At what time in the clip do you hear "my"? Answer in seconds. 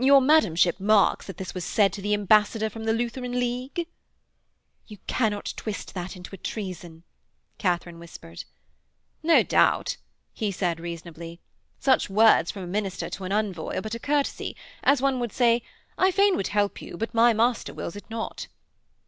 17.14-17.32